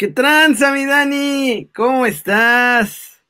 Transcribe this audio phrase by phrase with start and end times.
[0.00, 1.70] ¿Qué tranza, mi Dani?
[1.74, 3.22] ¿Cómo estás?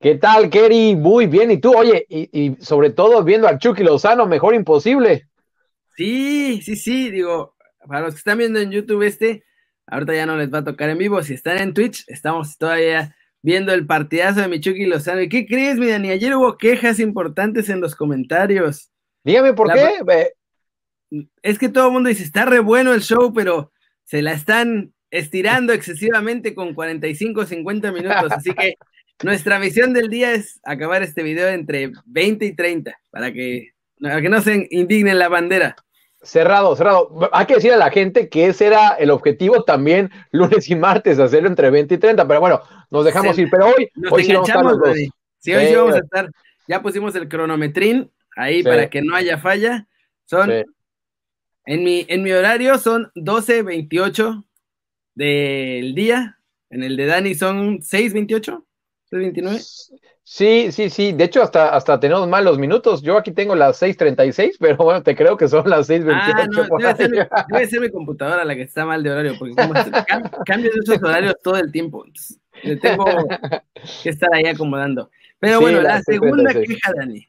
[0.00, 0.96] ¿Qué tal, Kerry?
[0.96, 1.52] Muy bien.
[1.52, 1.72] ¿Y tú?
[1.76, 5.28] Oye, y, sobre todo viendo al Chucky Lozano, mejor imposible.
[5.96, 7.08] Sí, sí, sí.
[7.12, 7.54] Digo,
[7.86, 9.44] para los que están viendo en YouTube este,
[9.86, 11.22] ahorita ya no les va a tocar en vivo.
[11.22, 15.20] Si están en Twitch, estamos todavía viendo el partidazo de mi Chucky Lozano.
[15.20, 16.10] ¿Y qué crees, mi Dani?
[16.10, 18.90] Ayer hubo quejas importantes en los comentarios.
[19.22, 20.32] Dígame por qué.
[21.42, 23.70] Es que todo el mundo dice, está re bueno el show, pero
[24.02, 28.32] se la están estirando excesivamente con 45 50 minutos.
[28.32, 28.74] Así que
[29.22, 33.68] nuestra misión del día es acabar este video entre 20 y 30 para que,
[34.00, 35.76] que no se indignen la bandera.
[36.22, 37.30] Cerrado, cerrado.
[37.32, 41.18] Hay que decir a la gente que ese era el objetivo también lunes y martes,
[41.18, 43.48] hacerlo entre 20 y 30, pero bueno, nos dejamos ir.
[43.50, 44.94] Pero hoy, hoy sí vamos a estar
[45.38, 46.30] Sí, hoy sí vamos a estar.
[46.68, 49.88] Ya pusimos el cronometrín ahí para que no haya falla.
[50.24, 54.44] Son, en, mi, en mi horario son 12.28
[55.14, 56.38] del día.
[56.70, 58.64] En el de Dani son 6.28,
[59.10, 60.00] 6.29.
[60.24, 61.12] Sí, sí, sí.
[61.12, 63.02] De hecho, hasta, hasta tenemos malos minutos.
[63.02, 66.12] Yo aquí tengo las 6.36, pero bueno, te creo que son las 6.28.
[66.14, 67.18] Ah, no, debe, ser mi,
[67.52, 71.34] debe, ser mi, computadora la que está mal de horario, porque como de esos horarios
[71.42, 72.04] todo el tiempo.
[72.80, 73.04] tengo
[74.02, 75.10] que estar ahí acomodando.
[75.38, 77.28] Pero bueno, la segunda queja, Dani.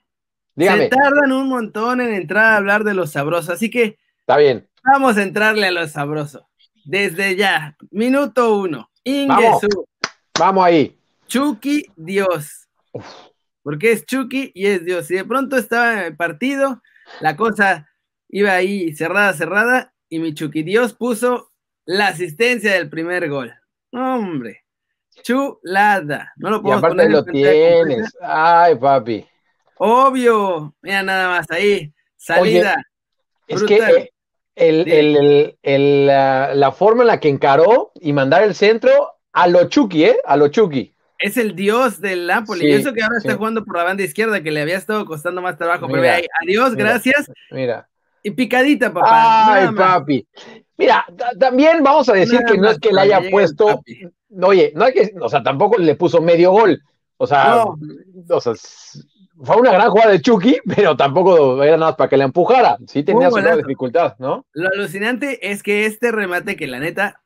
[0.56, 3.98] Se tardan un montón en entrar a hablar de lo sabroso, así que.
[4.20, 4.68] Está bien.
[4.84, 6.48] Vamos a entrarle a lo sabroso.
[6.86, 8.90] Desde ya, minuto uno.
[9.04, 9.86] Ingesu.
[10.38, 10.98] Vamos, ahí.
[11.28, 12.68] Chucky Dios.
[13.62, 15.10] Porque es Chucky y es Dios.
[15.12, 16.82] Y de pronto estaba en el partido,
[17.22, 17.90] la cosa
[18.30, 21.52] iba ahí cerrada, cerrada, y mi Chucky Dios puso
[21.86, 23.54] la asistencia del primer gol.
[23.92, 24.64] Hombre,
[25.22, 26.34] chulada.
[26.38, 28.16] No lo puedo y aparte lo tienes.
[28.22, 29.26] Ay, papi.
[29.78, 30.76] Obvio.
[30.82, 31.94] Mira nada más ahí.
[32.16, 32.76] Salida.
[33.48, 34.13] es que eh,
[34.56, 40.06] el, el, la, forma en la que encaró y mandar el centro a lo Chucky,
[40.06, 40.18] ¿eh?
[40.26, 40.94] A lo Chucky.
[41.20, 42.68] Es el dios del Napoli.
[42.68, 45.42] y eso que ahora está jugando por la banda izquierda, que le había estado costando
[45.42, 45.88] más trabajo.
[45.88, 47.32] pero ahí, adiós, gracias.
[47.52, 47.88] Mira.
[48.22, 49.54] Y picadita, papá.
[49.54, 50.28] Ay, papi.
[50.78, 51.06] Mira,
[51.40, 53.82] también vamos a decir que no es que le haya puesto.
[54.42, 55.14] Oye, no hay que.
[55.22, 56.82] O sea, tampoco le puso medio gol.
[57.18, 57.66] O sea,
[58.30, 58.54] o sea
[59.42, 62.78] fue una gran jugada de Chucky, pero tampoco era nada más para que la empujara.
[62.88, 64.46] Sí tenía su dificultad, ¿no?
[64.54, 67.22] Lo alucinante es que este remate, que la neta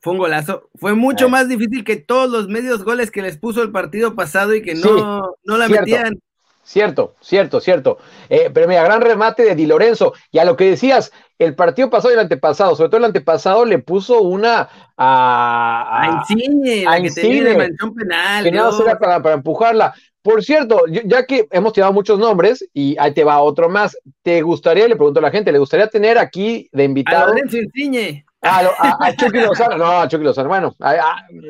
[0.00, 3.62] fue un golazo, fue mucho más difícil que todos los medios goles que les puso
[3.62, 6.20] el partido pasado y que no, no la metían.
[6.68, 7.96] Cierto, cierto, cierto.
[8.28, 10.12] Eh, pero mira, gran remate de Di Lorenzo.
[10.30, 13.64] Y a lo que decías, el partido pasado y el antepasado, sobre todo el antepasado,
[13.64, 16.02] le puso una a.
[16.02, 17.54] A, Insigne, la que tenía de
[17.96, 18.44] penal.
[18.44, 19.94] Que no era para, para empujarla.
[20.28, 24.42] Por cierto, ya que hemos tirado muchos nombres y ahí te va otro más, ¿te
[24.42, 27.24] gustaría, le pregunto a la gente, ¿le gustaría tener aquí de invitado?
[27.24, 28.26] A Lorenzo Insigne.
[28.42, 30.76] A, Chucky Lozano, no, a Chucky Lozano, bueno,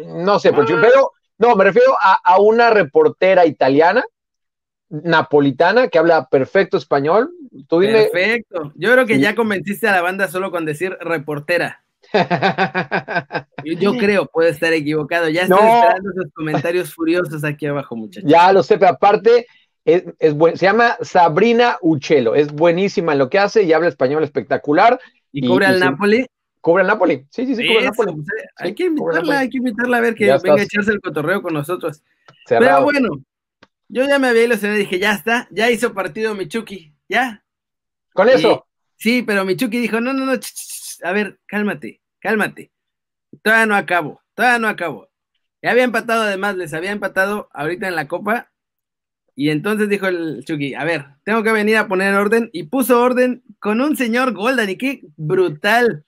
[0.07, 4.05] no sé, pero no, me refiero a, una reportera italiana,
[4.91, 7.33] napolitana, que habla perfecto español.
[7.67, 8.71] Tú Perfecto.
[8.77, 11.83] Yo creo que ya convenciste a la banda solo con decir reportera.
[13.77, 15.29] Yo creo, puede estar equivocado.
[15.29, 18.31] Ya estoy esperando esos comentarios furiosos aquí abajo, muchachos.
[18.31, 19.47] Ya lo sé, pero aparte,
[19.85, 22.35] es, se llama Sabrina Uchelo.
[22.35, 25.01] Es buenísima en lo que hace y habla español espectacular.
[25.33, 26.27] ¿Y, cubre al Napoli?
[26.61, 28.13] Cubre al Napoli, sí, sí, sí, cubre al Napoli.
[28.13, 31.01] Pues, eh, hay que invitarla, hay que invitarla a ver que venga a echarse el
[31.01, 32.03] cotorreo con nosotros.
[32.47, 33.09] Pero bueno,
[33.89, 37.45] yo ya me había ilusionado y dije, ya está, ya hizo partido Michuki, ya.
[38.13, 38.67] ¿Con eso?
[38.97, 42.73] sí, pero Michuki dijo, no, no, no, a ver, cálmate, cálmate.
[43.43, 45.09] Todavía no acabo, todavía no acabo.
[45.63, 48.51] Ya había empatado, además, les había empatado ahorita en la copa.
[49.35, 52.51] Y entonces dijo el Chucky, a ver, tengo que venir a poner orden.
[52.53, 56.05] Y puso orden con un señor Golden, y qué brutal.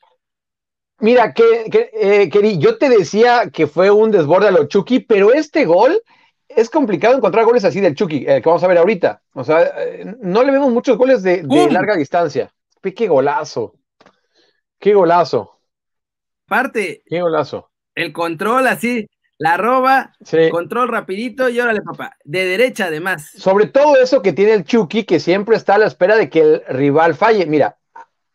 [0.98, 5.32] Mira, que, que eh, yo te decía que fue un desborde a lo Chucky, pero
[5.32, 6.00] este gol
[6.48, 9.22] es complicado encontrar goles así del Chucky, eh, que vamos a ver ahorita.
[9.32, 12.52] O sea, eh, no le vemos muchos goles de, de larga distancia.
[12.82, 13.74] Qué golazo.
[14.78, 15.59] Qué golazo.
[16.50, 17.04] Parte.
[17.06, 17.70] Qué golazo.
[17.94, 19.06] El control así,
[19.38, 20.16] la roba,
[20.50, 22.16] control rapidito y órale, papá.
[22.24, 23.30] De derecha, además.
[23.36, 26.40] Sobre todo eso que tiene el Chucky, que siempre está a la espera de que
[26.40, 27.46] el rival falle.
[27.46, 27.76] Mira,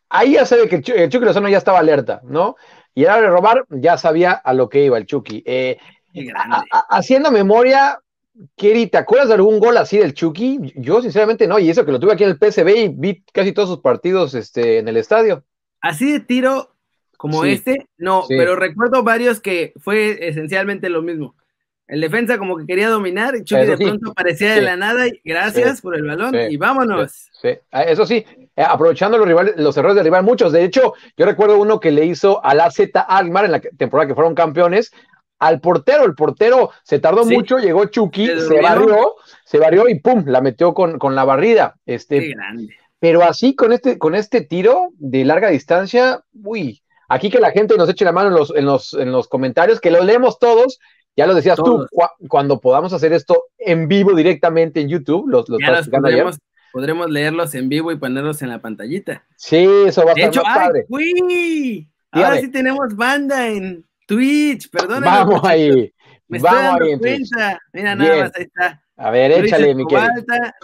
[0.08, 2.56] ahí ya sabe que el Chucky Lozano ya estaba alerta, ¿no?
[2.94, 5.44] Y era de robar, ya sabía a lo que iba el Chucky.
[5.46, 5.78] Eh,
[6.90, 8.00] haciendo memoria,
[8.56, 10.74] Keri, ¿te acuerdas de algún gol así del Chucky?
[10.78, 13.52] Yo sinceramente no, y eso que lo tuve aquí en el PSB y vi casi
[13.52, 15.44] todos sus partidos este, en el estadio.
[15.82, 16.75] Así de tiro
[17.26, 21.34] como este, no, pero recuerdo varios que fue esencialmente lo mismo.
[21.88, 25.20] El defensa como que quería dominar y Chucky de pronto aparecía de la nada y
[25.24, 27.32] gracias por el balón y vámonos.
[27.42, 28.24] Sí, ah, eso sí,
[28.56, 30.52] eh, aprovechando los rivales, los errores del rival, muchos.
[30.52, 34.08] De hecho, yo recuerdo uno que le hizo a la Z Almar en la temporada
[34.08, 34.92] que fueron campeones,
[35.40, 36.06] al portero.
[36.06, 40.76] El portero se tardó mucho, llegó Chucky, se, barrió, se barrió y pum, la metió
[40.76, 41.76] con, con la barrida.
[41.88, 42.76] Este, Qué grande.
[43.00, 47.78] Pero así con este, con este tiro de larga distancia, uy, aquí que la gente
[47.78, 50.80] nos eche la mano en los, en los, en los comentarios, que lo leemos todos
[51.18, 51.88] ya lo decías tú,
[52.28, 55.60] cuando podamos hacer esto en vivo directamente en YouTube, los, los,
[55.90, 56.38] podremos,
[56.74, 59.26] podremos, leerlos en vivo y ponerlos en la pantallita.
[59.38, 60.86] Sí, eso va a estar hecho, más padre.
[60.90, 65.04] Uy, ahora sí tenemos banda en Twitch, perdón.
[65.06, 65.94] Vamos ahí.
[66.28, 67.62] Me Vamos estoy dando ahí cuenta.
[67.72, 68.84] Mira, nada más, ahí está.
[68.98, 70.10] A ver, échale, mi querido.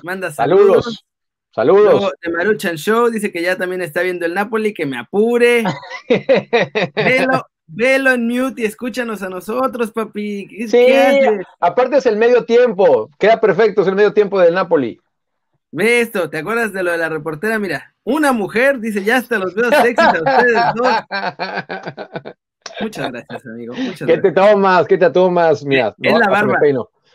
[0.03, 0.83] Manda saludos.
[0.83, 1.05] Saludos.
[1.53, 2.11] Saludos.
[2.21, 5.63] de Maruchan Show dice que ya también está viendo el Napoli, que me apure.
[6.95, 10.67] Velo, Velo en mute y escúchanos a nosotros, papi.
[10.67, 10.87] sí,
[11.59, 13.09] aparte es el medio tiempo.
[13.19, 14.99] Queda perfecto, es el medio tiempo del Napoli.
[15.71, 17.57] Ve esto, ¿te acuerdas de lo de la reportera?
[17.57, 22.33] Mira, una mujer dice, ya hasta los veo sexy a ustedes dos.
[22.81, 23.73] Muchas gracias, amigo.
[23.75, 24.87] Muchas ¿Qué te tomas?
[24.87, 25.63] ¿Qué te tomas?
[25.63, 26.59] Mira, es la barba.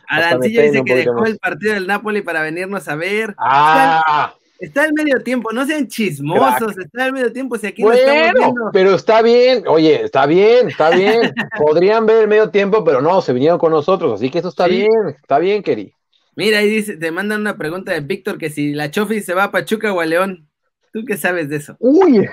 [0.08, 3.34] Adancillo dice que dejó el partido del Napoli para venirnos a ver.
[3.38, 4.34] Ah.
[4.58, 8.32] Está el medio tiempo, no sean chismosos, está el medio tiempo, si aquí bueno, estamos
[8.32, 8.70] viendo.
[8.72, 11.34] pero está bien, oye, está bien, está bien.
[11.58, 14.66] Podrían ver el medio tiempo, pero no, se vinieron con nosotros, así que eso está
[14.66, 15.92] bien, está bien, Keri.
[16.36, 19.44] Mira, ahí dice, te mandan una pregunta de Víctor que si la Chofi se va
[19.44, 20.48] a Pachuca o a León.
[20.92, 21.76] ¿Tú qué sabes de eso?
[21.78, 22.26] Uy,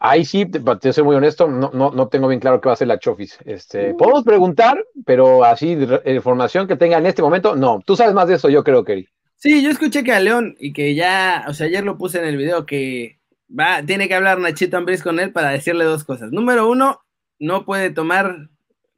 [0.00, 2.72] ahí sí, te, te soy muy honesto, no, no, no tengo bien claro qué va
[2.72, 3.38] a hacer la Chofis.
[3.44, 7.80] Este, podemos preguntar, pero así, información que tenga en este momento, no.
[7.86, 9.08] Tú sabes más de eso, yo creo, Keri.
[9.36, 12.24] Sí, yo escuché que a León y que ya, o sea, ayer lo puse en
[12.24, 16.32] el video que va, tiene que hablar Nachito Ambriz con él para decirle dos cosas.
[16.32, 17.00] Número uno,
[17.38, 18.48] no puede tomar,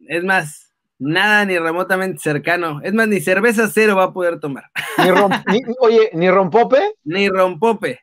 [0.09, 2.81] es más, nada ni remotamente cercano.
[2.83, 4.65] Es más, ni cerveza cero va a poder tomar.
[4.99, 6.95] Ni oye, ni rompope.
[7.05, 8.01] Ni rompope.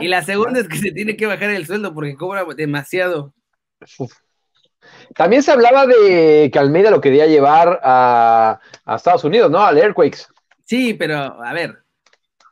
[0.00, 3.34] Y la segunda es que se tiene que bajar el sueldo porque cobra demasiado.
[5.14, 9.60] También se hablaba de que Almeida lo quería llevar a, a Estados Unidos, ¿no?
[9.60, 10.26] Al Airquakes.
[10.64, 11.84] Sí, pero a ver,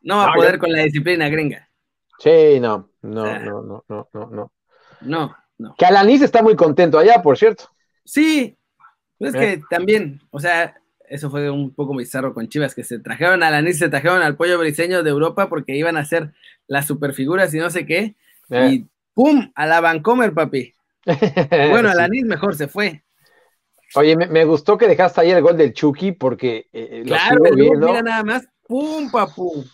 [0.02, 1.68] no va a poder con la disciplina gringa.
[2.18, 4.52] Sí, no, no, no, no, no, no, no.
[5.00, 5.74] No, no.
[5.76, 7.70] Que Alanis está muy contento allá, por cierto.
[8.04, 8.56] Sí,
[9.18, 9.62] es que eh.
[9.70, 10.76] también, o sea,
[11.12, 14.34] eso fue un poco bizarro con Chivas, que se trajeron a Alanis, se trajeron al
[14.34, 16.32] pollo briseño de Europa porque iban a hacer
[16.66, 18.16] las superfiguras y no sé qué,
[18.48, 18.68] eh.
[18.72, 19.52] y ¡pum!
[19.54, 20.72] a la Vancomer, papi.
[21.70, 23.04] bueno, Alanis mejor se fue.
[23.94, 26.68] Oye, me, gustó que dejaste ahí el gol del Chucky porque.
[26.72, 28.48] Eh, claro, mira nada más.
[28.66, 29.64] ¡Pum, papu!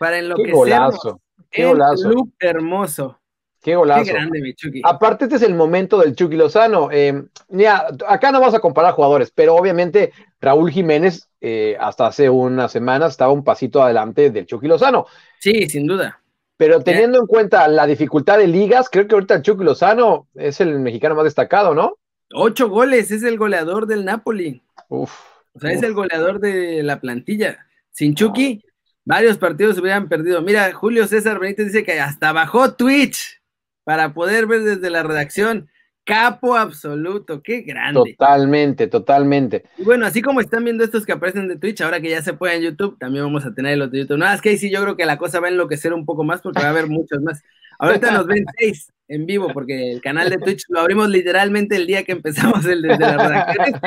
[0.00, 0.50] Para enloquecer.
[0.50, 1.20] Qué golazo.
[1.48, 2.08] Qué golazo.
[2.08, 3.20] Look hermoso.
[3.64, 4.04] Qué golazo.
[4.04, 4.82] Qué grande, mi Chucky.
[4.84, 6.90] Aparte, este es el momento del Chucky Lozano.
[6.92, 12.28] Eh, mira, acá no vamos a comparar jugadores, pero obviamente Raúl Jiménez, eh, hasta hace
[12.28, 15.06] unas semanas, estaba un pasito adelante del Chucky Lozano.
[15.40, 16.20] Sí, sin duda.
[16.58, 20.60] Pero teniendo en cuenta la dificultad de ligas, creo que ahorita el Chucky Lozano es
[20.60, 21.96] el mexicano más destacado, ¿no?
[22.34, 24.62] Ocho goles, es el goleador del Napoli.
[24.90, 25.10] Uf,
[25.54, 27.66] o sea, es el goleador de la plantilla.
[27.90, 28.62] Sin Chucky,
[29.06, 30.42] varios partidos se hubieran perdido.
[30.42, 33.40] Mira, Julio César Benítez dice que hasta bajó Twitch
[33.84, 35.68] para poder ver desde la redacción.
[36.04, 38.14] Capo absoluto, qué grande.
[38.18, 39.64] Totalmente, totalmente.
[39.78, 42.34] Y bueno, así como están viendo estos que aparecen de Twitch, ahora que ya se
[42.34, 44.18] puede en YouTube, también vamos a tener los de YouTube.
[44.18, 46.22] Nada, es que ahí sí yo creo que la cosa va a enloquecer un poco
[46.22, 47.42] más porque va a haber muchos más.
[47.78, 51.86] Ahorita nos ven seis en vivo porque el canal de Twitch lo abrimos literalmente el
[51.86, 53.80] día que empezamos el desde la redacción.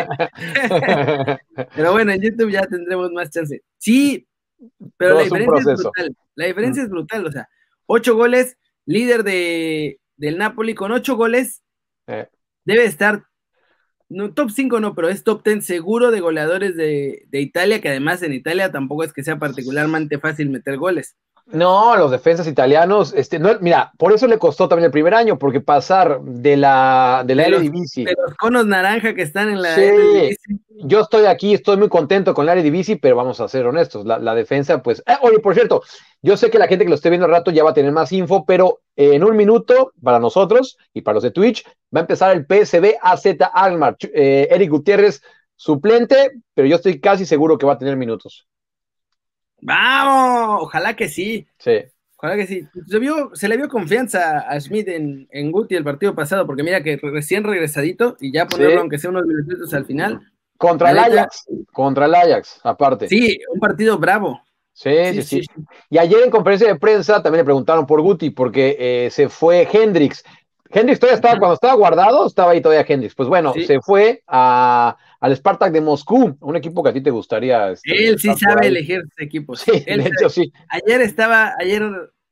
[1.76, 3.62] pero bueno, en YouTube ya tendremos más chance.
[3.78, 4.28] Sí,
[4.98, 6.16] pero la diferencia es brutal.
[6.36, 7.48] La diferencia es brutal, o sea,
[7.86, 8.58] ocho goles,
[8.88, 11.62] líder de, del Napoli con ocho goles,
[12.08, 12.28] eh.
[12.66, 13.26] debe estar,
[14.10, 17.90] no top 5 no, pero es top 10 seguro de goleadores de, de Italia, que
[17.90, 21.16] además en Italia tampoco es que sea particularmente fácil meter goles.
[21.50, 25.40] No, los defensas italianos, este, no, mira, por eso le costó también el primer año,
[25.40, 28.04] porque pasar de la de la de Eredivisie.
[28.04, 30.36] De los conos naranja que están en la sí,
[30.70, 34.36] Yo estoy aquí, estoy muy contento con la Eredivisie, pero vamos a ser honestos, la,
[34.36, 35.84] defensa, pues, eh, oye, por cierto,
[36.22, 37.94] yo sé que la gente que lo esté viendo al rato ya va a tener
[37.94, 41.64] más info, pero en un minuto, para nosotros y para los de Twitch,
[41.96, 43.96] va a empezar el PSB AZ Almar.
[44.02, 45.22] Eh, Eric Gutiérrez,
[45.56, 48.48] suplente, pero yo estoy casi seguro que va a tener minutos.
[49.62, 51.48] Vamos, ojalá que sí.
[51.58, 51.84] Sí.
[52.18, 52.68] Ojalá que sí.
[52.88, 56.64] Se, vio, se le vio confianza a Smith en, en Guti el partido pasado, porque
[56.64, 60.22] mira que recién regresadito y ya ponerlo, aunque sea unos minutos al final.
[60.58, 63.08] Contra el Ajax, contra el Ajax, aparte.
[63.08, 64.42] Sí, un partido bravo.
[64.74, 65.42] Sí sí, sí,
[65.90, 69.68] Y ayer en conferencia de prensa también le preguntaron por Guti, porque eh, se fue
[69.72, 70.24] Hendrix.
[70.70, 73.16] Hendrix todavía estaba, cuando estaba guardado, estaba ahí todavía Hendrix.
[73.16, 77.10] Pues bueno, se fue a, al Spartak de Moscú, un equipo que a ti te
[77.10, 77.72] gustaría.
[77.72, 79.56] Este, Él sí sabe elegir ese equipo.
[79.56, 80.52] Sí, de hecho sí.
[80.70, 81.84] Ayer estaba, ayer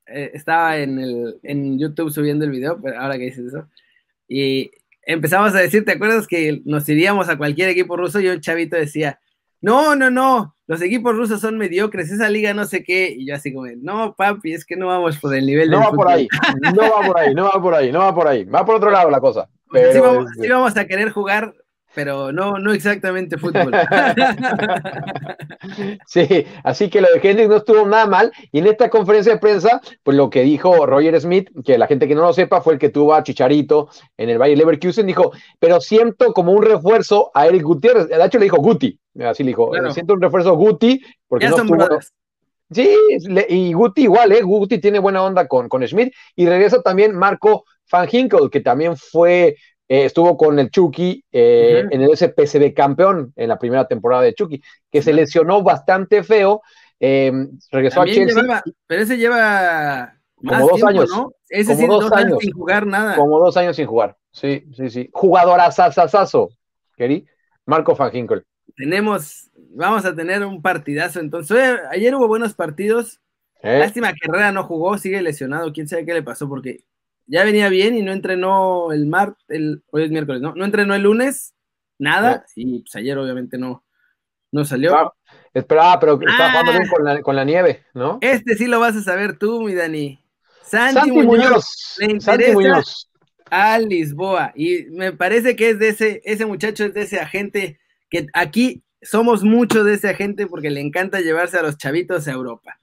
[0.08, 3.68] eh, estaba en, el, en YouTube subiendo el video, pero ahora que dices eso,
[4.27, 4.72] y
[5.04, 8.20] empezamos a decir, ¿te acuerdas que nos iríamos a cualquier equipo ruso?
[8.20, 9.20] Y un chavito decía,
[9.62, 13.36] no, no, no, los equipos rusos son mediocres, esa liga no sé qué, y yo
[13.36, 16.27] así como, no, papi, es que no vamos por el nivel No va por ahí,
[16.62, 18.92] no va por ahí, no va por ahí, no va por ahí, va por otro
[18.92, 19.50] lado la cosa.
[19.72, 21.56] Pero, sí, vamos, sí vamos a querer jugar
[21.96, 23.72] pero no, no exactamente fútbol.
[26.06, 28.32] sí, así que lo de Hendrix no estuvo nada mal.
[28.52, 32.08] Y en esta conferencia de prensa, pues lo que dijo Roger Smith, que la gente
[32.08, 35.32] que no lo sepa, fue el que tuvo a Chicharito en el Bayer Leverkusen, dijo,
[35.58, 38.10] pero siento como un refuerzo a Eric Gutiérrez.
[38.10, 41.58] De hecho, le dijo Guti, así le dijo, siento un refuerzo a Guti, porque no
[41.58, 42.00] estuvo...
[42.72, 42.90] Sí,
[43.48, 44.42] y Guti igual, ¿eh?
[44.42, 46.14] Guti tiene buena onda con, con Schmidt.
[46.36, 49.56] Y regresa también Marco Van Hinkel, que también fue
[49.88, 54.34] eh, estuvo con el Chucky eh, en el SPCB campeón en la primera temporada de
[54.34, 54.62] Chucky,
[54.92, 56.62] que se lesionó bastante feo.
[57.00, 57.32] Eh,
[57.72, 58.63] regresó a Chelsea.
[58.88, 61.10] pero ese lleva como dos años.
[61.10, 61.34] ¿no?
[61.50, 63.15] Ese sí, dos, años, sin jugar nada.
[63.15, 64.18] Como dos años sin jugar.
[64.32, 65.10] Sí, sí, sí.
[65.13, 66.50] Jugadorazazazazo,
[66.98, 67.25] querí.
[67.65, 68.12] Marco Van
[68.75, 71.20] Tenemos, vamos a tener un partidazo.
[71.20, 73.20] Entonces, ayer hubo buenos partidos.
[73.62, 75.74] Lástima que Herrera no jugó, sigue lesionado.
[75.74, 76.84] Quién sabe qué le pasó, porque
[77.27, 80.53] ya venía bien y no entrenó el martes, el, hoy es miércoles, ¿no?
[80.55, 81.53] No entrenó el lunes,
[81.98, 83.84] nada, y pues ayer obviamente no,
[84.51, 84.96] no salió.
[84.96, 85.13] Ah,
[85.53, 87.22] esperaba, pero estaba jugando bien ah.
[87.22, 88.20] con la, nieve, ¿no?
[88.22, 90.20] Este sí lo vas a saber tú, mi Dani.
[90.63, 92.82] Santi, Muñoz, le interesa
[93.51, 97.79] a Lisboa, y me parece que es de ese, ese muchacho es de ese agente,
[98.10, 102.32] que aquí somos muchos de ese agente porque le encanta llevarse a los chavitos a
[102.32, 102.79] Europa.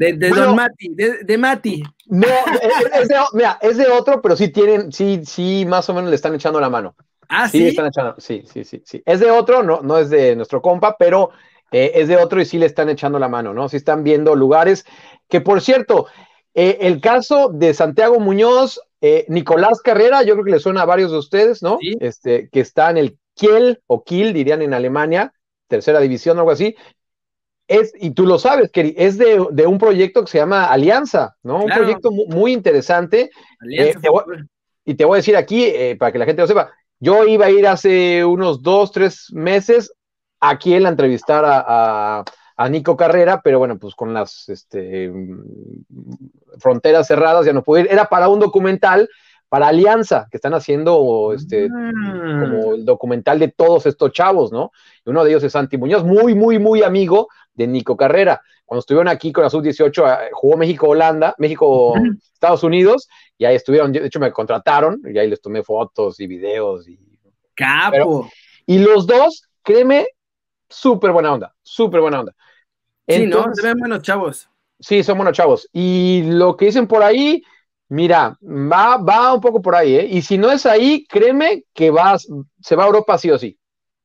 [0.00, 1.82] De, Don Mati, de, Mati.
[2.06, 2.26] No,
[2.94, 6.16] es de, mira, es de otro, pero sí tienen, sí, sí, más o menos le
[6.16, 6.96] están echando la mano.
[7.28, 7.68] Ah, sí.
[7.68, 9.02] están echando, sí, sí, sí, sí.
[9.04, 11.32] Es de otro, no, no es de nuestro compa, pero
[11.70, 13.68] eh, es de otro y sí le están echando la mano, ¿no?
[13.68, 14.86] Sí están viendo lugares
[15.28, 16.06] que, por cierto,
[16.54, 20.86] eh, el caso de Santiago Muñoz, eh, Nicolás Carrera, yo creo que le suena a
[20.86, 21.78] varios de ustedes, ¿no?
[22.00, 25.34] Este, que está en el Kiel o Kiel, dirían en Alemania,
[25.68, 26.74] tercera división o algo así,
[27.70, 31.62] es, y tú lo sabes, que es de, un proyecto que se llama Alianza, ¿no?
[31.62, 33.30] Un proyecto muy, interesante.
[33.70, 33.94] Eh,
[34.84, 37.46] y te voy a decir aquí, eh, para que la gente lo sepa, yo iba
[37.46, 39.92] a ir hace unos dos, tres meses
[40.40, 42.24] aquí en la entrevistar a,
[42.68, 45.10] Nico Carrera, pero bueno, pues con las este,
[46.58, 47.88] fronteras cerradas ya no pude ir.
[47.90, 49.08] Era para un documental
[49.48, 52.40] para Alianza, que están haciendo este, mm.
[52.40, 54.72] como el documental de todos estos chavos, ¿no?
[55.06, 57.28] Y uno de ellos es Santi Muñoz, muy, muy, muy amigo
[57.60, 58.40] de Nico Carrera.
[58.64, 64.06] Cuando estuvieron aquí con la sub-18, eh, jugó México-Holanda, México-Estados Unidos, y ahí estuvieron, de
[64.06, 66.88] hecho me contrataron, y ahí les tomé fotos y videos.
[66.88, 66.98] Y,
[67.54, 68.30] Capo.
[68.66, 70.06] y los dos, créeme,
[70.68, 72.34] súper buena onda, súper buena onda.
[73.06, 73.54] Sí, ¿no?
[73.54, 74.48] Se ven buenos chavos.
[74.78, 75.68] Sí, son buenos chavos.
[75.72, 77.42] Y lo que dicen por ahí,
[77.88, 80.08] mira, va, va un poco por ahí, ¿eh?
[80.10, 82.26] Y si no es ahí, créeme que vas,
[82.62, 83.59] se va a Europa sí o sí.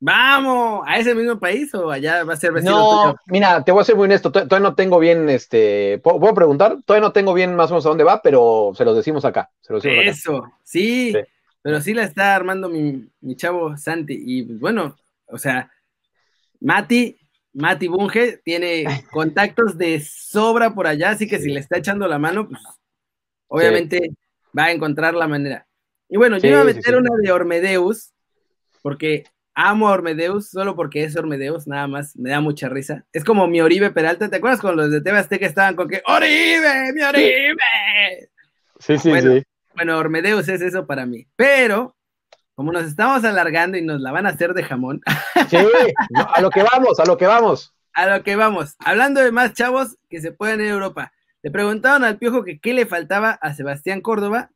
[0.05, 3.81] Vamos, ¿a ese mismo país o allá va a ser vecino No, mira, te voy
[3.81, 6.77] a ser muy honesto, todavía no tengo bien, este, ¿puedo preguntar?
[6.85, 9.49] Todavía no tengo bien más o menos a dónde va, pero se lo decimos acá.
[9.67, 11.15] Eso, Sí,
[11.63, 14.15] pero sí la está armando mi, chavo Santi.
[14.23, 14.95] Y pues, bueno,
[15.25, 15.71] o sea,
[16.59, 17.17] Mati,
[17.53, 22.19] Mati Bunge tiene contactos de sobra por allá, así que si le está echando la
[22.19, 22.61] mano, pues
[23.47, 24.11] obviamente
[24.55, 25.65] va a encontrar la manera.
[26.07, 28.13] Y bueno, yo iba a meter una de Ormedeus,
[28.83, 29.23] porque
[29.55, 33.05] Amo a Ormedeus solo porque es Ormedeus, nada más, me da mucha risa.
[33.13, 36.03] Es como mi Oribe Peralta, ¿te acuerdas con los de TV que estaban con que
[36.05, 38.29] ¡Oribe, mi Oribe!
[38.79, 39.43] Sí, sí, bueno, sí.
[39.73, 41.25] Bueno, Ormedeus es eso para mí.
[41.37, 41.95] Pero,
[42.53, 45.01] como nos estamos alargando y nos la van a hacer de jamón.
[45.49, 47.73] Sí, a lo que vamos, a lo que vamos.
[47.93, 48.75] A lo que vamos.
[48.79, 51.13] Hablando de más chavos que se pueden ir a Europa.
[51.43, 54.49] Le preguntaron al Piojo que qué le faltaba a Sebastián Córdoba.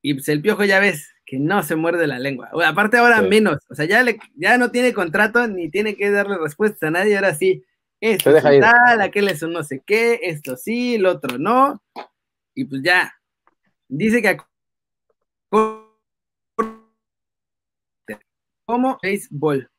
[0.00, 2.48] Y pues el Piojo ya ves, que no se muerde la lengua.
[2.64, 6.38] aparte ahora menos, o sea, ya, le, ya no tiene contrato ni tiene que darle
[6.38, 7.62] respuesta a nadie, ahora sí,
[8.00, 11.82] esto es tal, aquel es un no sé qué, esto sí, el otro no,
[12.54, 13.12] y pues ya,
[13.88, 14.38] dice que
[18.64, 19.70] como béisbol.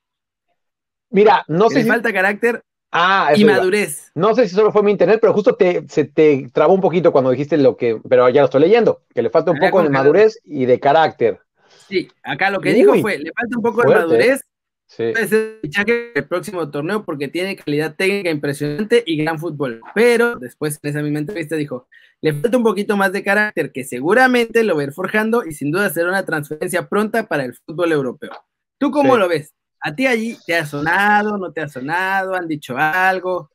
[1.10, 1.90] Mira, no sé si...
[1.90, 4.12] falta carácter ah, y madurez.
[4.16, 7.12] No sé si solo fue mi internet, pero justo te, se te trabó un poquito
[7.12, 9.90] cuando dijiste lo que, pero ya lo estoy leyendo, que le falta un poco de
[9.90, 11.40] madurez y de carácter.
[11.88, 14.42] Sí, acá lo que dijo fue, le falta un poco de madurez
[14.90, 15.12] Sí.
[15.12, 19.82] Puede ser fichaje el próximo torneo porque tiene calidad técnica impresionante y gran fútbol.
[19.94, 21.88] Pero después en esa misma entrevista dijo,
[22.22, 25.92] le falta un poquito más de carácter que seguramente lo ir forjando y sin duda
[25.92, 28.32] será una transferencia pronta para el fútbol europeo.
[28.80, 29.54] ¿Tú cómo lo ves?
[29.82, 33.50] ¿A ti allí te ha sonado, no te ha sonado, han dicho algo?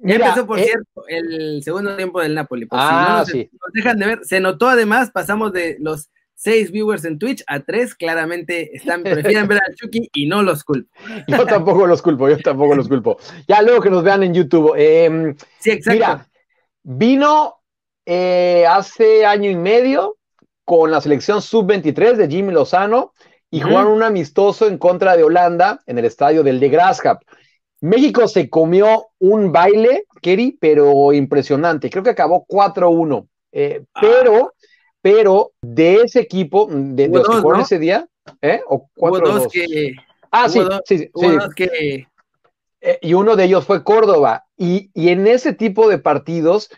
[0.00, 2.66] Ya empezó, por eh, cierto, el segundo tiempo del Napoli.
[2.72, 3.48] ah, sí.
[3.52, 4.20] nos dejan de ver.
[4.24, 9.46] Se notó además, pasamos de los seis viewers en Twitch a tres, claramente están, prefieren
[9.46, 10.90] ver a Chucky y no los culpo.
[11.28, 13.16] Yo tampoco los culpo, yo tampoco los culpo.
[13.46, 14.74] Ya luego que nos vean en YouTube.
[14.76, 15.92] Em, sí, exacto.
[15.92, 16.28] Mira,
[16.82, 17.60] vino
[18.04, 20.16] eh, hace año y medio
[20.64, 23.12] con la selección sub-23 de Jimmy Lozano
[23.52, 27.22] y jugaron un amistoso en contra de Holanda en el estadio del de Graafschap.
[27.82, 31.90] México se comió un baile, Kerry, pero impresionante.
[31.90, 33.28] Creo que acabó 4-1.
[33.52, 34.00] Eh, ah.
[34.00, 34.52] Pero
[35.02, 38.08] pero de ese equipo, de, los que jugaron ese día,
[38.40, 38.60] ¿eh?
[38.68, 39.94] O cuatro dos que.
[40.30, 42.06] Ah, sí, sí, sí.
[42.80, 44.46] Eh, y uno de ellos fue Córdoba.
[44.56, 46.70] Y, y, en ese tipo de partidos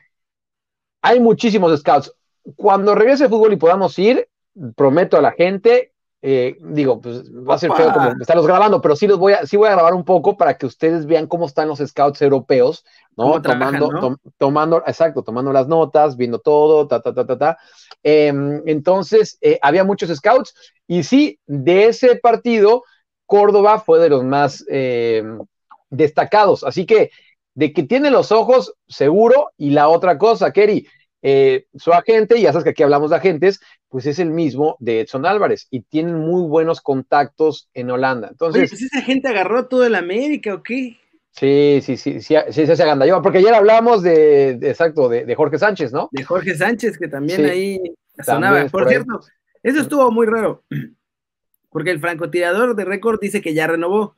[1.02, 2.14] hay muchísimos scouts.
[2.56, 4.28] Cuando regrese el fútbol y podamos ir,
[4.74, 5.93] prometo a la gente
[6.26, 9.44] eh, digo, pues va a ser feo como estarlos grabando, pero sí los voy a,
[9.44, 12.82] sí voy a grabar un poco para que ustedes vean cómo están los scouts europeos,
[13.14, 13.42] ¿no?
[13.42, 17.58] Tomando, tomando, exacto, tomando las notas, viendo todo, ta, ta, ta, ta, ta.
[18.02, 20.54] Em, entonces, eh, había muchos scouts,
[20.86, 22.84] y sí, de ese partido,
[23.26, 25.40] Córdoba fue de los más em,
[25.90, 26.64] destacados.
[26.64, 27.10] Así que,
[27.52, 30.88] de que tiene los ojos, seguro, y la otra cosa, Kerry,
[31.26, 35.00] eh, su agente, ya sabes que aquí hablamos de agentes, pues es el mismo de
[35.00, 38.28] Edson Álvarez y tienen muy buenos contactos en Holanda.
[38.30, 40.98] Entonces, pues esa gente agarró todo el América o qué?
[41.30, 45.94] Sí, sí, sí, sí, sí, se agandalló, porque ayer hablamos de, exacto, de, Jorge Sánchez,
[45.94, 46.10] ¿no?
[46.12, 47.80] De Jorge Sánchez, que también ahí
[48.22, 48.66] sonaba.
[48.66, 49.20] por, cierto,
[49.62, 50.62] eso estuvo muy raro,
[51.70, 54.14] porque el francotirador de récord dice que ya renovó,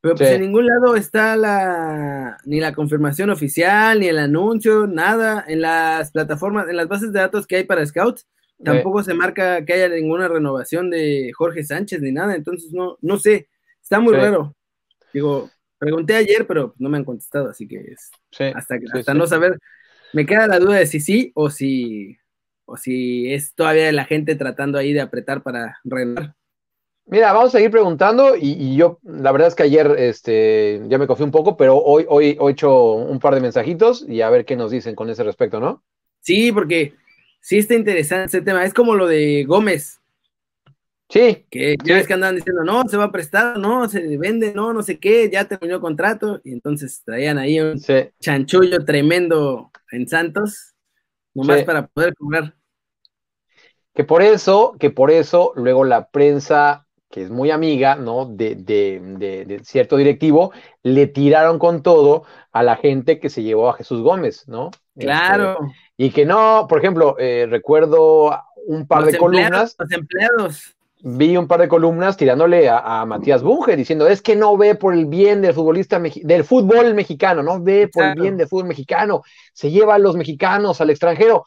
[0.00, 5.44] pero pues en ningún lado está la ni la confirmación oficial, ni el anuncio, nada.
[5.46, 8.26] En las plataformas, en las bases de datos que hay para Scouts,
[8.64, 12.34] tampoco se marca que haya ninguna renovación de Jorge Sánchez ni nada.
[12.34, 13.48] Entonces no, no sé,
[13.82, 14.56] está muy raro.
[15.12, 18.10] Digo, pregunté ayer, pero no me han contestado, así que es,
[18.54, 19.58] hasta, hasta no saber,
[20.12, 22.16] me queda la duda de si sí o si
[22.64, 26.36] o si es todavía la gente tratando ahí de apretar para renovar.
[27.06, 31.08] Mira, vamos a seguir preguntando y, yo, la verdad es que ayer este, ya me
[31.08, 34.44] confí un poco, pero hoy, hoy, he hecho un par de mensajitos y a ver
[34.44, 35.82] qué nos dicen con ese respecto, ¿no?
[36.20, 36.94] Sí, porque
[37.40, 38.64] sí está interesante ese tema.
[38.64, 40.00] Es como lo de Gómez.
[41.08, 41.44] Sí.
[41.50, 44.72] Que ya ves que andaban diciendo, no, se va a prestar, no, se vende, no,
[44.72, 46.40] no sé qué, ya terminó el contrato.
[46.44, 47.82] Y entonces traían ahí un
[48.20, 50.74] chanchullo tremendo en Santos,
[51.34, 52.54] nomás para poder cobrar.
[53.92, 58.24] Que por eso, que por eso luego la prensa que es muy amiga, ¿no?
[58.24, 63.74] De, de, cierto directivo, le tiraron con todo a la gente que se llevó a
[63.74, 64.70] Jesús Gómez, ¿no?
[64.96, 65.58] Claro.
[65.60, 68.30] Este, y que no, por ejemplo, eh, recuerdo
[68.66, 69.74] un par de columnas.
[69.76, 70.76] Los empleados.
[71.02, 74.92] Vi un par de columnas tirándole a, Matías Bunge, diciendo, es que no ve por
[74.92, 79.22] el bien del futbolista, del fútbol mexicano, no ve por el bien del fútbol mexicano,
[79.54, 81.44] se lleva a los mexicanos al extranjero.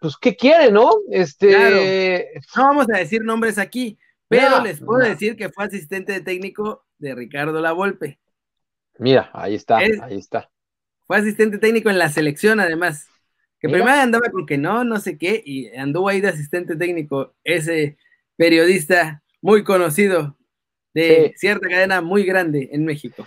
[0.00, 0.90] Pues, ¿qué quiere, no?
[1.10, 2.32] Este.
[2.56, 3.98] No vamos a decir nombres aquí,
[4.40, 8.18] pero les puedo decir que fue asistente técnico de Ricardo Lavolpe.
[8.98, 10.50] Mira, ahí está, ahí está.
[11.06, 13.08] Fue asistente técnico en la selección, además.
[13.58, 17.34] Que primero andaba con que no, no sé qué, y anduvo ahí de asistente técnico
[17.44, 17.96] ese
[18.36, 20.36] periodista muy conocido
[20.94, 23.26] de cierta cadena muy grande en México.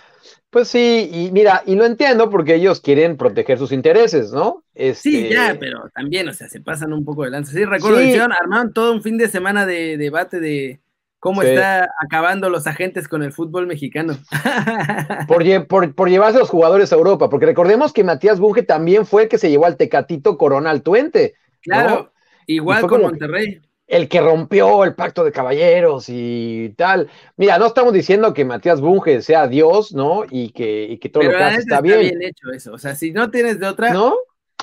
[0.50, 4.62] Pues sí, y mira, y lo entiendo porque ellos quieren proteger sus intereses, ¿no?
[4.94, 7.52] Sí, ya, este pero también, o sea, se pasan un poco de lanza.
[7.52, 10.80] Sí, recuerdo, que armaron todo un fin de semana de debate de
[11.18, 14.16] cómo está acabando los agentes con el fútbol mexicano.
[15.28, 19.24] Por, por, llevarse a los jugadores a Europa, porque recordemos que Matías Bunge también fue
[19.24, 21.34] el que se llevó al Tecatito Corona al Tuente.
[21.62, 22.12] Claro,
[22.46, 23.60] igual con Monterrey.
[23.86, 27.08] El que rompió el pacto de caballeros y tal.
[27.36, 30.24] Mira, no estamos diciendo que Matías Bunge sea Dios, ¿no?
[30.28, 32.00] Y que, todo lo que hace está, bien.
[32.00, 32.72] bien hecho eso.
[32.72, 34.14] O sea, si no tienes de otra ¿No?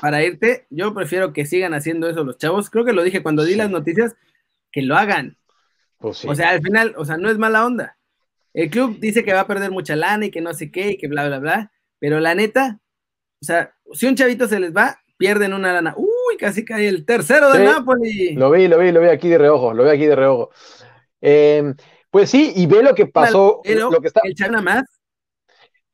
[0.02, 2.70] para irte, yo prefiero que sigan haciendo eso los chavos.
[2.70, 4.16] Creo que lo dije cuando di las noticias,
[4.72, 5.38] que lo hagan.
[6.04, 7.98] Pues o sea, al final, o sea, no es mala onda.
[8.54, 10.98] El club dice que va a perder mucha lana y que no sé qué y
[10.98, 11.72] que bla, bla, bla.
[11.98, 12.82] Pero la neta,
[13.42, 15.94] o sea, si un chavito se les va, pierden una lana.
[15.96, 18.34] Uy, casi cae el tercero de Napoli.
[18.36, 20.50] Lo vi, lo vi, lo vi aquí de reojo, lo vi aquí de reojo.
[21.22, 21.74] Em,
[22.12, 23.62] pues sí, y ve lo que pasó.
[23.64, 24.20] lo que está...
[24.26, 24.84] El Chana más.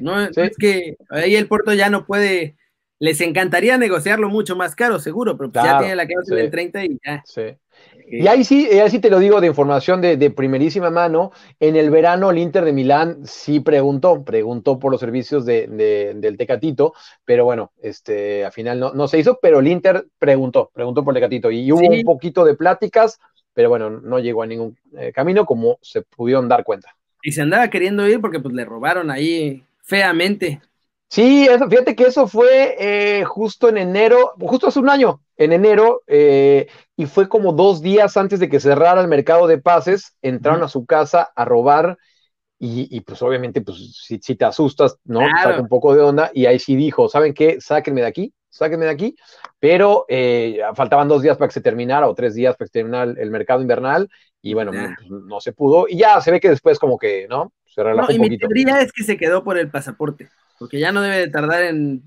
[0.00, 2.56] no, es que ahí el Porto ya no puede,
[2.98, 6.84] les encantaría negociarlo mucho más caro, seguro, pero pues ya tiene la cláusula en 30
[6.84, 7.22] y ya.
[7.24, 7.56] Sí.
[8.08, 11.32] Y ahí sí, ahí sí te lo digo de información de, primerísima mano.
[11.58, 15.66] En el verano, el Inter de Milán sí preguntó, preguntó por los servicios de,
[16.14, 20.70] del Tecatito, pero bueno, este, al final no, no, se hizo, pero el Inter preguntó,
[20.72, 21.50] preguntó por el Tecatito.
[21.50, 23.18] Y hubo un poquito de pláticas,
[23.52, 26.96] pero bueno, no llegó a ningún eh, camino como se pudieron dar cuenta.
[27.26, 30.60] Y se andaba queriendo ir porque pues le robaron ahí feamente.
[31.08, 35.52] Sí, eso, fíjate que eso fue eh, justo en enero, justo hace un año, en
[35.52, 40.14] enero, eh, y fue como dos días antes de que cerrara el mercado de pases,
[40.22, 41.98] entraron a su casa a robar,
[42.60, 45.20] y, pues obviamente, pues si, te asustas, ¿no?
[45.42, 47.60] Saca un poco de onda, y ahí sí dijo, ¿saben qué?
[47.60, 49.16] Sáquenme de aquí, sáquenme de aquí,
[49.58, 52.78] pero eh, faltaban dos días para que se terminara, o tres días para que se
[52.78, 54.08] terminara el, mercado invernal,
[54.50, 54.72] y bueno,
[55.08, 57.52] no, se pudo, y ya se ve que después como que, ¿no?
[57.66, 60.28] Se relajó y Mi teoría es que se quedó por el pasaporte
[60.58, 62.02] porque ya no debe de tardar en,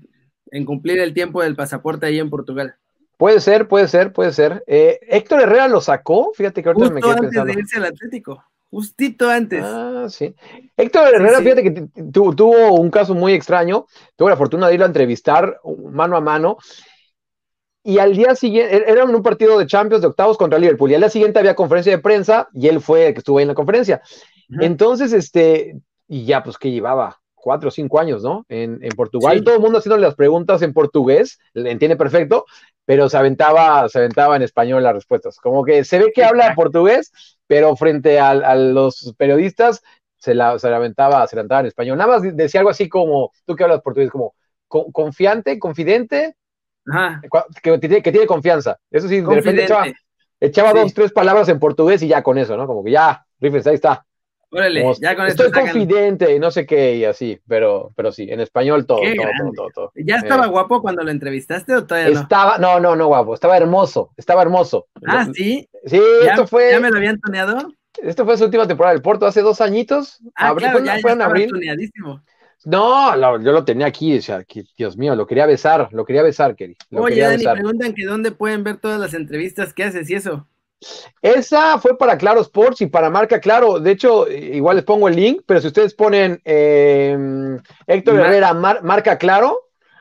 [0.64, 2.74] cumplir el tiempo del pasaporte ahí en Portugal.
[3.16, 4.64] Puede ser, puede ser, puede ser.
[4.66, 8.42] Eh, Héctor Herrera lo sacó, fíjate que ahorita me quedé antes de irse al Atlético,
[8.70, 9.62] justito antes.
[9.62, 10.34] Ah, sí.
[10.76, 14.86] Héctor Herrera, fíjate que tuvo un caso muy extraño, tuvo la fortuna de ir a
[14.86, 15.60] entrevistar
[15.92, 16.56] mano a mano,
[17.82, 21.00] y al día siguiente, era un partido de Champions de octavos contra Liverpool, y al
[21.00, 23.54] día siguiente había conferencia de prensa, y él fue el que estuvo ahí en la
[23.54, 24.02] conferencia.
[24.60, 27.20] Entonces, este, y ya, pues, ¿qué llevaba?
[27.40, 28.44] cuatro o cinco años, ¿no?
[28.48, 32.44] En, Portugal, todo el mundo haciendo las preguntas en portugués, le entiende perfecto,
[32.84, 35.38] pero se aventaba, se aventaba en español las respuestas.
[35.38, 37.12] Como que se ve que habla portugués,
[37.46, 39.82] pero frente a, los periodistas
[40.18, 41.98] se la, se aventaba, se aventaba en español.
[41.98, 44.34] Nada más decía algo así como, tú que hablas portugués, como
[44.68, 46.36] confiante, confidente,
[47.62, 48.78] Que, tiene, confianza.
[48.90, 49.66] Eso sí, de repente
[50.40, 52.66] echaba, dos, tres palabras en portugués y ya con eso, ¿no?
[52.66, 54.04] Como que ya, Rifles, ahí está.
[54.52, 58.40] Órale, ya con Estoy confidente y no sé qué y así, pero, pero sí, en
[58.40, 59.00] español todo,
[59.54, 62.20] todo, todo, ¿Ya estaba eh, guapo cuando lo entrevistaste o todavía no?
[62.20, 64.88] Estaba, no, no, no guapo, estaba hermoso, estaba hermoso.
[65.06, 65.68] Ah, sí.
[65.84, 66.72] Sí, esto fue.
[66.72, 67.72] ¿Ya me lo habían toneado?
[68.02, 70.20] Esto fue su última temporada del Porto hace dos añitos.
[70.34, 71.50] Ah, claro, ya, fue en abril.
[72.64, 74.44] No, yo lo tenía aquí, o sea,
[74.76, 76.76] Dios mío, lo quería besar, lo quería besar, Kerry.
[76.92, 80.46] Oye, Dani, preguntan que dónde pueden ver todas las entrevistas que haces y eso.
[81.20, 83.80] Esa fue para Claro Sports y para Marca Claro.
[83.80, 89.18] De hecho, igual les pongo el link, pero si ustedes ponen em, Héctor Herrera Marca
[89.18, 89.58] Claro,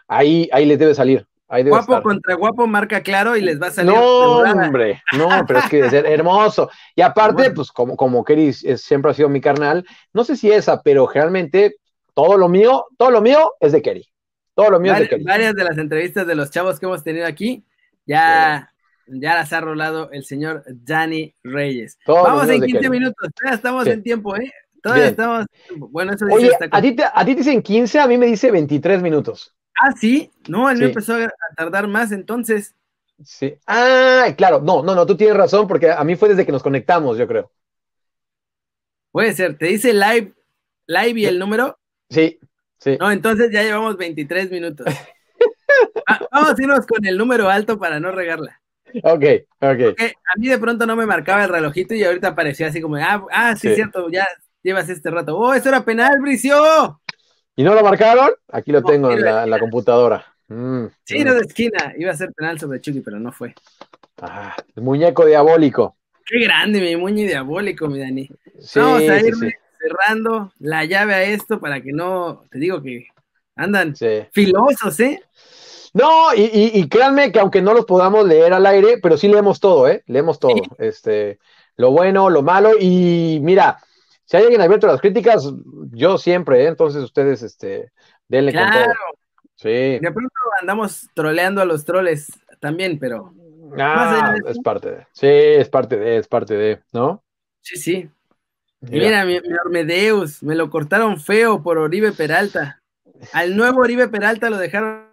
[0.07, 1.25] ahí, ahí les debe salir.
[1.49, 3.93] guapo contra guapo, marca claro y les va a salir.
[3.93, 6.69] No, hombre, no, pero es que es hermoso.
[6.95, 10.81] Y aparte, pues como, como Keris siempre ha sido mi carnal, no sé si esa,
[10.81, 11.75] pero generalmente
[12.23, 14.08] todo lo mío, todo lo mío es de Kerry.
[14.55, 15.23] Todo lo mío es de Kerry.
[15.23, 17.65] Varias de las entrevistas de los chavos que hemos tenido aquí,
[18.05, 18.69] ya
[19.12, 21.97] ya las ha rolado el señor Dani Reyes.
[22.05, 24.51] Vamos en 15 minutos, todavía estamos en tiempo, ¿eh?
[24.82, 25.45] Todavía estamos.
[25.75, 29.01] Bueno, eso Oye, a ti, te, a ti dicen 15, a mí me dice 23
[29.01, 29.55] minutos.
[29.82, 32.75] Ah, sí, no, él me empezó a tardar más entonces.
[33.23, 33.55] Sí.
[33.65, 36.63] Ah, claro, no, no, no, tú tienes razón, porque a mí fue desde que nos
[36.63, 37.51] conectamos, yo creo.
[39.12, 40.34] Puede ser, ¿te dice live,
[40.86, 41.78] live y el número?
[42.09, 42.39] Sí,
[42.77, 42.97] sí.
[42.99, 44.85] No, entonces ya llevamos 23 minutos.
[46.07, 48.59] Ah, vamos a irnos con el número alto para no regarla.
[49.03, 49.23] Ok,
[49.59, 49.99] ok.
[49.99, 53.25] a mí de pronto no me marcaba el relojito y ahorita aparecía así como, ah,
[53.31, 54.27] ah sí, cierto, ya
[54.63, 55.37] llevas este rato.
[55.37, 56.99] ¡Oh, eso era penal, Bricio!
[57.55, 58.31] ¿Y no lo marcaron?
[58.51, 60.25] Aquí lo tengo en, la, computadora.
[60.47, 61.93] Mm, sí, no de esquina.
[61.97, 63.53] Iba a ser penal sobre Chucky, pero no fue.
[64.21, 65.97] Ah, el muñeco diabólico.
[66.25, 68.29] Qué grande, mi muñeco diabólico, mi Dani.
[68.75, 69.35] Vamos a ir
[69.79, 73.07] cerrando la llave a esto para que no, te digo que
[73.55, 73.95] andan
[74.31, 75.23] filosos, ¿eh?
[75.93, 79.87] No, y, créanme que aunque no los podamos leer al aire, pero sí leemos todo,
[79.87, 80.03] ¿eh?
[80.05, 80.61] Leemos todo.
[80.77, 81.39] Este,
[81.75, 82.71] lo bueno, lo malo.
[82.79, 83.79] Y mira,
[84.25, 85.51] si hay alguien abierto a las críticas,
[85.91, 86.67] yo siempre, ¿eh?
[86.67, 87.91] Entonces ustedes, este,
[88.27, 88.83] denle con todo.
[89.55, 89.99] Sí.
[89.99, 92.27] De pronto andamos troleando a los troles
[92.59, 93.33] también, pero.
[93.77, 95.07] Ah, es parte de.
[95.11, 97.23] Sí, es parte de, es parte de, ¿no?
[97.61, 98.09] Sí, sí.
[98.81, 102.81] Mira, mi, mi Ormedeus, me lo cortaron feo por Oribe Peralta.
[103.33, 105.09] Al nuevo Oribe Peralta lo dejaron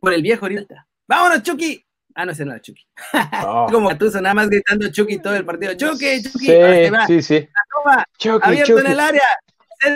[0.00, 0.86] por el viejo ahorita.
[1.06, 1.84] ¡Vámonos, Chucky!
[2.14, 2.84] Ah, no, ese no era Chucky.
[3.70, 5.74] Como tú nada más gritando Chucky todo el partido.
[5.74, 6.46] ¡Chucky, Chucky!
[6.46, 7.48] Sí, sí, sí.
[7.84, 9.22] La toma, abierto en el área.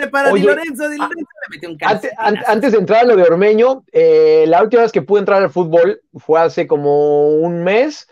[0.09, 3.03] para Oye, Di Lorenzo, Di a- Lorenzo le metió un Antes, antes de entrar a
[3.07, 7.27] lo de Ormeño, eh, la última vez que pude entrar al fútbol fue hace como
[7.35, 8.07] un mes.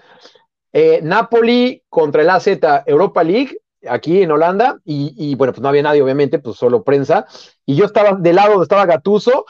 [0.73, 2.47] Eh, Napoli contra el AZ
[2.85, 3.57] Europa League,
[3.87, 7.25] aquí en Holanda, y, y, bueno, pues no había nadie, obviamente, pues solo prensa.
[7.65, 9.45] Y yo estaba del lado donde estaba Gatuso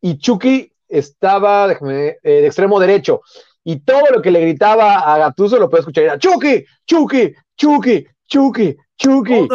[0.00, 3.22] y Chucky estaba, déjame, eh, de extremo derecho.
[3.64, 6.04] Y todo lo que le gritaba a Gatuso lo puedo escuchar.
[6.04, 9.48] Era Chucky, Chucky, Chucky, Chucky, Chucky.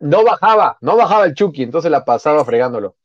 [0.00, 2.96] No bajaba, no bajaba el Chucky, entonces la pasaba fregándolo.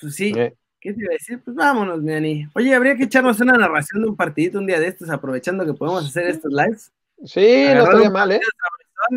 [0.00, 1.40] Pues sí, Eh, ¿qué te iba a decir?
[1.42, 2.46] Pues vámonos, mi Ani.
[2.54, 5.72] Oye, habría que echarnos una narración de un partidito un día de estos, aprovechando que
[5.74, 6.92] podemos hacer estos lives.
[7.24, 8.40] Sí, no estaría mal, ¿eh?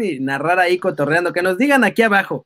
[0.01, 1.33] Y narrar ahí cotorreando.
[1.33, 2.45] Que nos digan aquí abajo.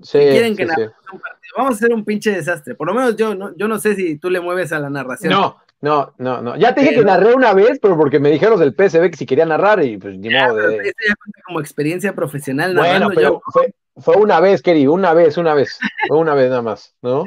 [0.00, 1.52] Sí, si quieren que sí, un partido.
[1.56, 2.74] Vamos a hacer un pinche desastre.
[2.74, 5.32] Por lo menos yo no, yo no sé si tú le mueves a la narración.
[5.32, 6.56] No, no, no, no.
[6.56, 9.16] Ya te dije Pero- que narré una vez, pero porque me dijeron del PSV que
[9.18, 10.76] si quería narrar y pues ni Ya, modo de...
[10.76, 13.40] eso ya cuenta como experiencia profesional Bueno, narrando pero yo.
[13.52, 15.78] fue, fue una vez, Keri, una vez, una vez.
[16.08, 17.24] Fue una vez nada más, ¿no?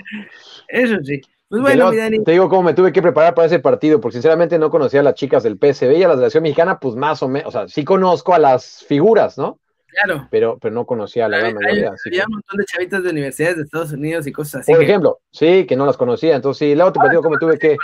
[0.67, 1.21] Eso sí.
[1.61, 2.23] Pues Y bueno, luego mi Dani.
[2.23, 5.03] Te digo cómo me tuve que preparar para ese partido, porque sinceramente no conocía a
[5.03, 7.67] las chicas del PSV y a la selección mexicana, pues más o menos, o sea,
[7.67, 9.59] sí conozco a las figuras, ¿no?
[9.87, 10.27] Claro.
[10.29, 11.91] Pero, pero no conocía a la gran mayoría.
[12.03, 14.71] que- había un montón de chavitas de universidades de Estados Unidos y cosas así.
[14.73, 17.57] Por que- ejemplo, sí, que no las conocía, entonces sí, luego te platico cómo tuve
[17.57, 17.77] que...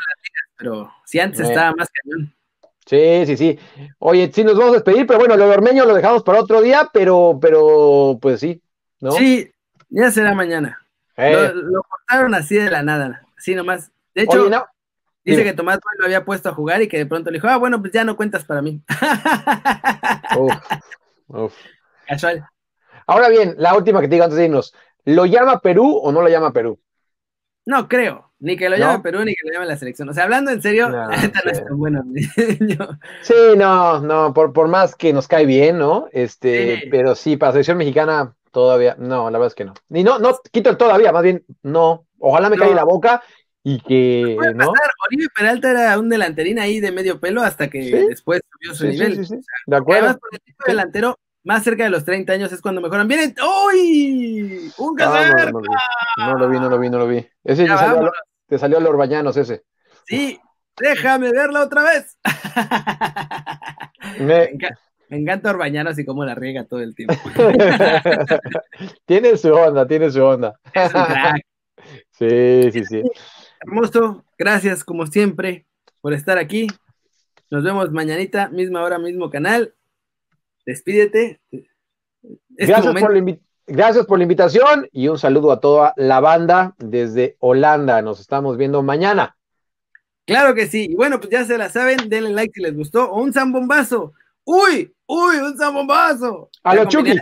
[0.58, 1.44] pero si antes Eh.
[1.44, 2.34] estaba más cañón.
[2.86, 3.60] Sí, sí, sí.
[4.00, 6.62] Oye, sí nos vamos a despedir, pero bueno, lo de Ormeño lo dejamos para otro
[6.62, 8.62] día, pero, pero, pues sí,
[9.00, 9.12] ¿no?
[9.14, 9.50] Sí,
[9.90, 10.80] ya será mañana.
[11.16, 13.92] Eh, Lo, lo cortaron así de la nada, así nomás.
[14.14, 14.66] De hecho, oye, no,
[15.26, 15.44] dice dime.
[15.44, 17.82] que Tomás lo había puesto a jugar y que de pronto le dijo, ah, bueno,
[17.82, 18.82] pues ya no cuentas para mí.
[20.38, 20.54] uf,
[21.28, 21.54] uf.
[22.08, 22.46] Casual.
[23.08, 24.74] Ahora bien, la última que te digo antes de irnos,
[25.06, 26.80] ¿lo llama Perú o no lo llama Perú?
[27.66, 28.86] No creo, ni que lo ¿No?
[28.86, 30.10] llame Perú ni que lo llame la selección.
[30.10, 31.58] O sea, hablando en serio, No, la neta no sí.
[31.60, 32.04] es tan bueno.
[33.22, 36.08] Sí, no, no, por, por más que nos cae bien, ¿no?
[36.12, 36.88] Este, Sí.
[36.90, 39.74] pero sí, para selección mexicana todavía, no, la verdad es que no.
[39.90, 42.06] Ni no, no, quito el todavía, más bien, no.
[42.22, 42.64] Ojalá me No.
[42.64, 43.22] calle la boca
[43.64, 44.72] y que, Puede ¿no?
[44.72, 47.92] pasar, Oribe Peralta era un delanterín ahí de medio pelo hasta que Sí.
[48.08, 49.26] después subió su Sí, sí, nivel.
[49.26, 49.36] sí,
[49.68, 50.04] de acuerdo.
[50.06, 53.08] Además, por el tipo de delantero, más cerca de los 30 años es cuando mejoran.
[53.08, 53.34] ¡Viene!
[53.74, 54.72] ¡Uy!
[54.78, 55.14] ¡Un no,
[56.18, 57.28] no, lo vi, no lo vi, no lo vi.
[57.44, 58.12] Ese Ya te salió, a
[58.48, 59.64] te salió a los Orbañanos ese.
[60.06, 60.40] Sí,
[60.80, 62.18] déjame verla otra vez.
[64.20, 64.78] Me, Me- enca-
[65.10, 67.16] me encanta Orbañanos y cómo la riega todo el tiempo.
[69.06, 70.54] tiene su onda, tiene su onda.
[70.74, 71.42] Es un crack.
[72.30, 73.02] Sí, sí, sí.
[73.62, 75.66] Hermoso, gracias como siempre
[76.02, 76.68] por estar aquí.
[77.50, 79.74] Nos vemos mañanita, misma hora, mismo canal.
[80.66, 81.42] Despídete.
[81.52, 85.94] Es tu Gracias por, la invi- gracias por la invitación y un saludo a toda
[85.98, 88.02] la banda desde Holanda.
[88.04, 89.36] Nos estamos viendo mañana.
[90.26, 90.86] Claro que sí.
[90.92, 93.10] Y bueno, pues ya se la saben, denle like si les gustó.
[93.12, 94.14] O un zambombazo.
[94.44, 94.94] ¡Uy!
[95.08, 95.38] ¡Uy!
[95.38, 96.50] ¡Un zambombazo!
[96.64, 97.18] A lo Chucky.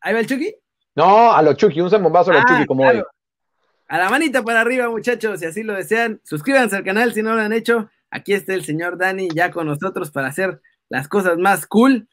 [0.00, 0.54] ¿Ahí va el Chucky?
[0.94, 2.98] No, a los Chucky, un zambombazo a los Ah, Chucky como claro.
[2.98, 3.04] hoy.
[3.88, 6.20] A la manita para arriba, muchachos, si así lo desean.
[6.24, 7.88] Suscríbanse al canal si no lo han hecho.
[8.10, 12.08] Aquí está el señor Dani ya con nosotros para hacer las cosas más cool.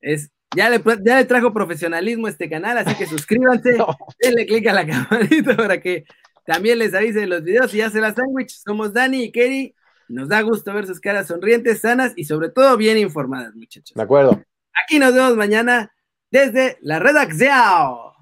[0.00, 3.96] Es, ya, le, ya le trajo profesionalismo a este canal, así que suscríbanse, No.
[4.20, 6.04] denle click a la campanita para que
[6.46, 8.50] también les avise de los videos y hace la sándwich.
[8.64, 9.74] Somos Dani y Kerry.
[10.08, 13.94] Nos da gusto ver sus caras sonrientes, sanas y sobre todo bien informadas, muchachos.
[13.94, 14.42] De acuerdo.
[14.84, 15.94] Aquí nos vemos mañana
[16.30, 18.13] desde la redacción.